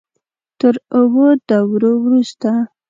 تر 0.59 0.75
اوو 0.97 1.27
دورو 1.47 1.91
وروسته. 2.03 2.49